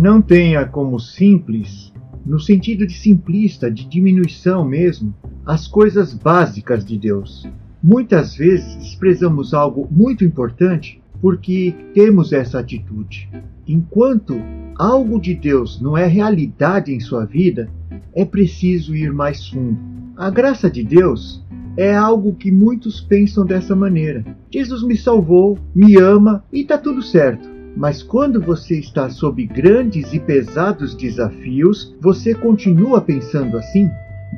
[0.00, 1.92] Não tenha como simples,
[2.24, 7.46] no sentido de simplista, de diminuição mesmo, as coisas básicas de Deus.
[7.82, 13.28] Muitas vezes desprezamos algo muito importante porque temos essa atitude.
[13.68, 14.40] Enquanto
[14.78, 17.68] algo de Deus não é realidade em sua vida,
[18.14, 19.78] é preciso ir mais fundo.
[20.16, 21.44] A graça de Deus
[21.76, 24.24] é algo que muitos pensam dessa maneira.
[24.50, 27.49] Jesus me salvou, me ama e está tudo certo.
[27.76, 33.88] Mas quando você está sob grandes e pesados desafios, você continua pensando assim?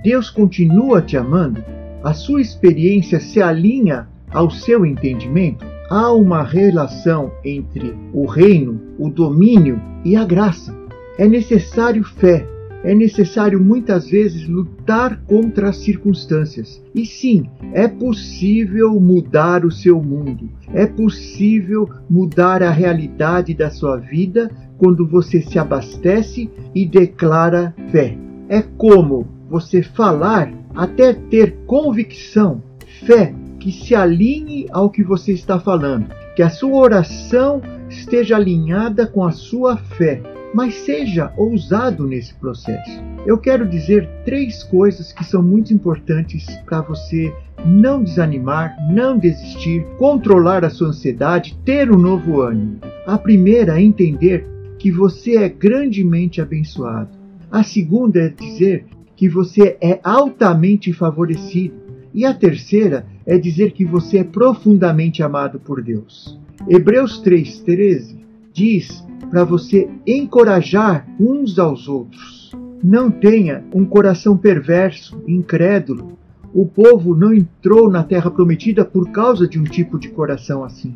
[0.03, 1.65] Deus continua te amando?
[2.03, 5.65] A sua experiência se alinha ao seu entendimento?
[5.91, 10.75] Há uma relação entre o reino, o domínio e a graça.
[11.19, 12.47] É necessário fé,
[12.83, 16.83] é necessário muitas vezes lutar contra as circunstâncias.
[16.95, 23.97] E sim, é possível mudar o seu mundo, é possível mudar a realidade da sua
[23.97, 28.17] vida quando você se abastece e declara fé.
[28.49, 32.63] É como você falar até ter convicção,
[33.07, 39.07] fé que se alinhe ao que você está falando, que a sua oração esteja alinhada
[39.07, 43.01] com a sua fé mas seja ousado nesse processo.
[43.27, 47.33] Eu quero dizer três coisas que são muito importantes para você
[47.65, 52.79] não desanimar, não desistir, controlar a sua ansiedade, ter um novo ânimo.
[53.07, 54.47] A primeira é entender
[54.79, 57.11] que você é grandemente abençoado.
[57.51, 61.75] A segunda é dizer que você é altamente favorecido.
[62.13, 66.39] E a terceira é dizer que você é profundamente amado por Deus.
[66.69, 68.19] Hebreus 3,13
[68.53, 72.53] diz para você encorajar uns aos outros.
[72.85, 76.19] Não tenha um coração perverso, incrédulo.
[76.53, 80.95] O povo não entrou na terra prometida por causa de um tipo de coração assim.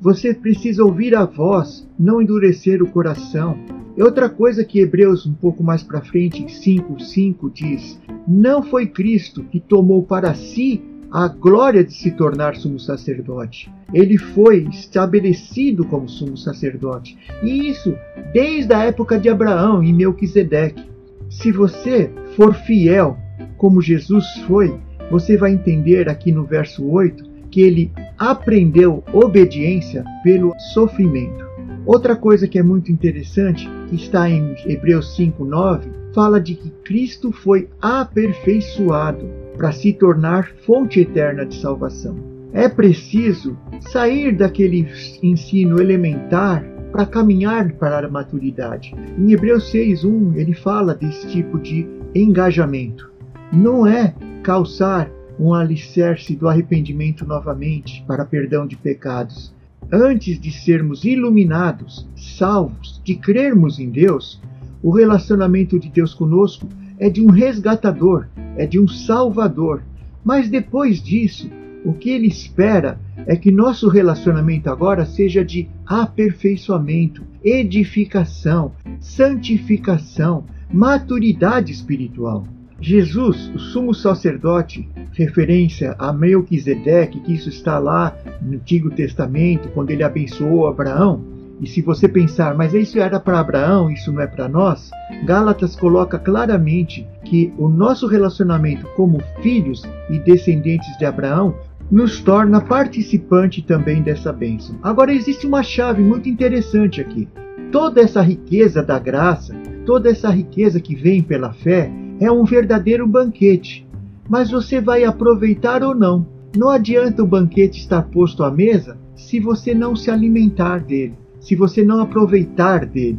[0.00, 3.56] Você precisa ouvir a voz, não endurecer o coração.
[3.96, 9.44] E outra coisa que Hebreus, um pouco mais para frente, 5:5 diz: Não foi Cristo
[9.44, 13.70] que tomou para si a glória de se tornar sumo sacerdote.
[13.92, 17.16] Ele foi estabelecido como sumo sacerdote.
[17.42, 17.96] E isso
[18.32, 20.84] desde a época de Abraão e Melquisedeque.
[21.30, 23.16] Se você for fiel
[23.56, 24.78] como Jesus foi,
[25.10, 31.46] você vai entender aqui no verso 8 que ele aprendeu obediência pelo sofrimento.
[31.86, 37.30] Outra coisa que é muito interessante, que está em Hebreus 5:9, fala de que Cristo
[37.30, 42.16] foi aperfeiçoado para se tornar fonte eterna de salvação.
[42.52, 44.86] É preciso sair daquele
[45.22, 48.94] ensino elementar para caminhar para a maturidade.
[49.18, 53.10] Em Hebreus 6:1 ele fala desse tipo de engajamento.
[53.52, 59.54] Não é calçar um alicerce do arrependimento novamente para perdão de pecados.
[59.92, 64.40] Antes de sermos iluminados, salvos, de crermos em Deus,
[64.82, 66.66] o relacionamento de Deus conosco
[66.98, 68.26] é de um resgatador,
[68.56, 69.82] é de um salvador.
[70.24, 71.48] Mas depois disso,
[71.84, 81.70] o que ele espera é que nosso relacionamento agora seja de aperfeiçoamento, edificação, santificação, maturidade
[81.70, 82.44] espiritual.
[82.80, 89.90] Jesus, o sumo sacerdote, referência a Melquisedeque, que isso está lá no Antigo Testamento, quando
[89.90, 91.24] ele abençoou Abraão,
[91.60, 94.90] e se você pensar, mas isso era para Abraão, isso não é para nós,
[95.24, 101.54] Gálatas coloca claramente que o nosso relacionamento como filhos e descendentes de Abraão
[101.90, 104.76] nos torna participante também dessa bênção.
[104.82, 107.28] Agora existe uma chave muito interessante aqui.
[107.70, 111.90] Toda essa riqueza da graça, toda essa riqueza que vem pela fé,
[112.20, 113.86] é um verdadeiro banquete.
[114.28, 116.26] Mas você vai aproveitar ou não.
[116.56, 121.14] Não adianta o banquete estar posto à mesa se você não se alimentar dele
[121.46, 123.18] se você não aproveitar dele.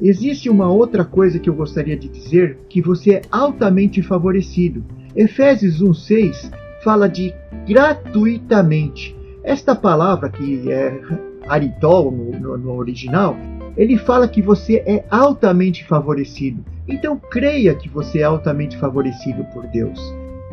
[0.00, 4.84] Existe uma outra coisa que eu gostaria de dizer, que você é altamente favorecido.
[5.14, 6.50] Efésios 1:6
[6.84, 7.34] fala de
[7.66, 9.16] gratuitamente.
[9.42, 11.00] Esta palavra que é
[11.48, 13.36] aritol no, no, no original,
[13.76, 16.64] ele fala que você é altamente favorecido.
[16.88, 19.98] Então creia que você é altamente favorecido por Deus.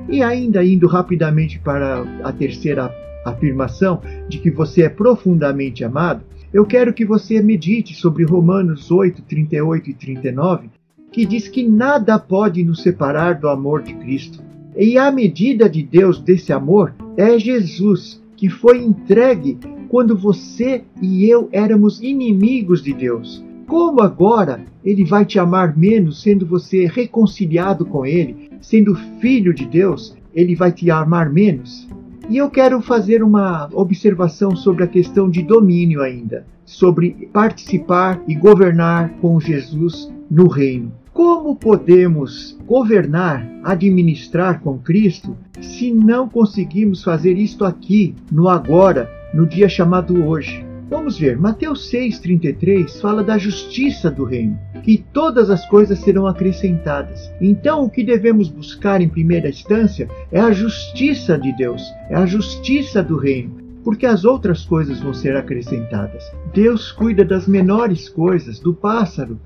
[0.10, 2.94] E ainda indo rapidamente para a terceira
[3.26, 6.24] afirmação de que você é profundamente amado,
[6.54, 10.70] eu quero que você medite sobre Romanos 8, 38 e 39,
[11.12, 14.40] que diz que nada pode nos separar do amor de Cristo.
[14.78, 19.58] E a medida de Deus desse amor é Jesus, que foi entregue
[19.90, 23.44] quando você e eu éramos inimigos de Deus.
[23.66, 29.66] Como agora ele vai te amar menos, sendo você reconciliado com ele, sendo filho de
[29.66, 31.88] Deus, ele vai te amar menos?
[32.30, 38.34] E eu quero fazer uma observação sobre a questão de domínio ainda, sobre participar e
[38.34, 40.92] governar com Jesus no reino.
[41.12, 49.46] Como podemos governar, administrar com Cristo, se não conseguimos fazer isto aqui, no agora, no
[49.46, 50.73] dia chamado hoje?
[50.94, 57.34] Vamos ver, Mateus 6,33 fala da justiça do reino, que todas as coisas serão acrescentadas.
[57.42, 61.82] Então, o que devemos buscar em primeira instância é a justiça de Deus,
[62.12, 66.32] é a justiça do reino, porque as outras coisas vão ser acrescentadas.
[66.54, 69.40] Deus cuida das menores coisas, do pássaro.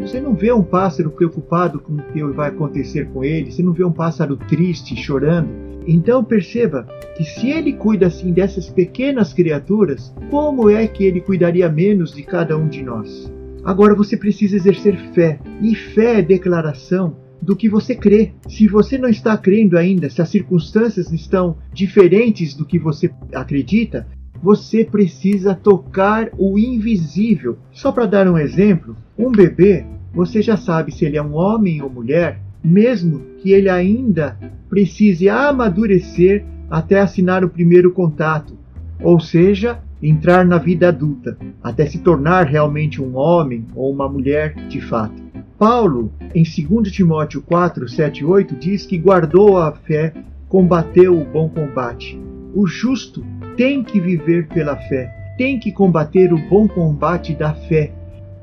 [0.00, 3.72] Você não vê um pássaro preocupado com o que vai acontecer com ele, você não
[3.72, 5.71] vê um pássaro triste, chorando.
[5.86, 6.86] Então perceba
[7.16, 12.22] que se ele cuida assim dessas pequenas criaturas, como é que ele cuidaria menos de
[12.22, 13.32] cada um de nós?
[13.64, 18.32] Agora você precisa exercer fé, e fé é declaração do que você crê.
[18.48, 24.06] Se você não está crendo ainda, se as circunstâncias estão diferentes do que você acredita,
[24.42, 27.58] você precisa tocar o invisível.
[27.72, 31.82] Só para dar um exemplo, um bebê, você já sabe se ele é um homem
[31.82, 34.38] ou mulher, mesmo que ele ainda
[34.68, 38.56] precise amadurecer até assinar o primeiro contato,
[39.02, 44.54] ou seja, entrar na vida adulta, até se tornar realmente um homem ou uma mulher
[44.68, 45.22] de fato.
[45.58, 50.12] Paulo, em 2 Timóteo 4, 7 e 8, diz que guardou a fé,
[50.48, 52.20] combateu o bom combate.
[52.54, 53.24] O justo
[53.56, 55.08] tem que viver pela fé,
[55.38, 57.92] tem que combater o bom combate da fé.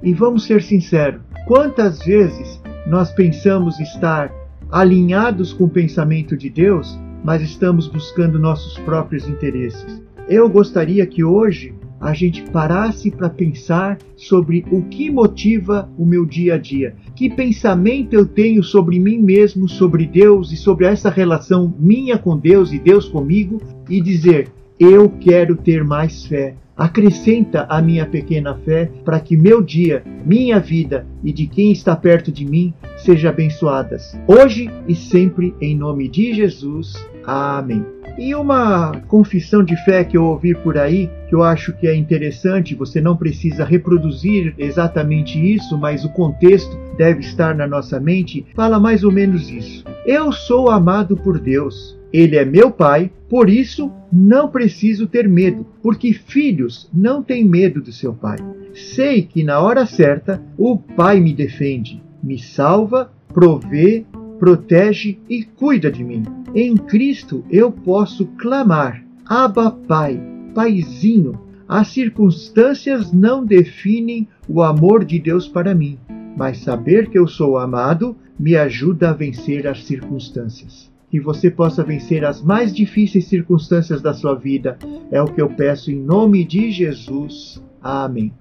[0.02, 4.34] E vamos ser sinceros: quantas vezes nós pensamos estar
[4.72, 10.02] alinhados com o pensamento de Deus, mas estamos buscando nossos próprios interesses.
[10.28, 16.26] Eu gostaria que hoje a gente parasse para pensar sobre o que motiva o meu
[16.26, 16.96] dia a dia.
[17.16, 22.40] Que pensamento eu tenho sobre mim mesmo, sobre Deus e sobre essa relação minha com
[22.40, 24.50] Deus e Deus comigo e dizer:
[24.80, 26.56] eu quero ter mais fé.
[26.80, 31.94] Acrescenta a minha pequena fé para que meu dia, minha vida e de quem está
[31.94, 36.94] perto de mim sejam abençoadas, hoje e sempre, em nome de Jesus.
[37.26, 37.86] Amém.
[38.18, 41.94] E uma confissão de fé que eu ouvi por aí, que eu acho que é
[41.94, 48.46] interessante, você não precisa reproduzir exatamente isso, mas o contexto deve estar na nossa mente,
[48.56, 49.84] fala mais ou menos isso.
[50.06, 51.99] Eu sou amado por Deus.
[52.12, 57.82] Ele é meu pai, por isso não preciso ter medo, porque filhos não têm medo
[57.82, 58.38] do seu pai.
[58.74, 64.06] Sei que na hora certa o pai me defende, me salva, provê,
[64.40, 66.24] protege e cuida de mim.
[66.56, 70.20] Em Cristo eu posso clamar: Abba, Pai,
[70.56, 71.40] Paizinho.
[71.68, 76.00] As circunstâncias não definem o amor de Deus para mim,
[76.36, 81.84] mas saber que eu sou amado me ajuda a vencer as circunstâncias que você possa
[81.84, 84.78] vencer as mais difíceis circunstâncias da sua vida.
[85.12, 87.62] É o que eu peço em nome de Jesus.
[87.82, 88.32] Amém.